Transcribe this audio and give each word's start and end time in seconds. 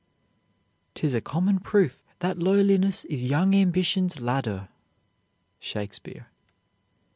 'Tis 0.95 1.13
a 1.13 1.21
common 1.21 1.59
proof, 1.59 2.03
That 2.21 2.39
lowliness 2.39 3.05
is 3.05 3.23
young 3.23 3.53
ambition's 3.53 4.19
ladder! 4.19 4.67
SHAKESPEARE. 5.59 6.25